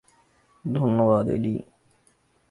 [0.65, 1.55] ধন্যবাদ, এডি।